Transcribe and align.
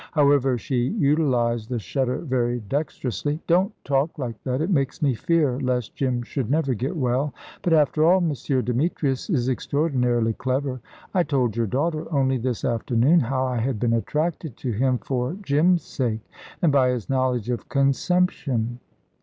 However, 0.13 0.57
she 0.57 0.87
utilised 0.97 1.69
the 1.69 1.77
shudder 1.77 2.17
very 2.17 2.59
dexterously. 2.59 3.39
"Don't 3.45 3.71
talk 3.85 4.17
like 4.17 4.41
that. 4.45 4.59
It 4.59 4.71
makes 4.71 4.99
me 4.99 5.13
fear 5.13 5.59
lest 5.59 5.95
Jim 5.95 6.23
should 6.23 6.49
never 6.49 6.73
get 6.73 6.97
well. 6.97 7.35
But 7.61 7.73
after 7.73 8.03
all, 8.03 8.17
M. 8.17 8.33
Demetrius 8.65 9.29
is 9.29 9.47
extraordinarily 9.47 10.33
clever. 10.33 10.81
I 11.13 11.21
told 11.21 11.55
your 11.55 11.67
daughter, 11.67 12.11
only 12.11 12.37
this 12.39 12.65
afternoon, 12.65 13.19
how 13.19 13.45
I 13.45 13.57
had 13.57 13.79
been 13.79 13.93
attracted 13.93 14.57
to 14.57 14.71
him 14.71 14.97
for 14.97 15.33
Jim's 15.43 15.83
sake, 15.83 16.27
and 16.63 16.71
by 16.71 16.89
his 16.89 17.07
knowledge 17.07 17.51
of 17.51 17.69
consumption." 17.69 18.79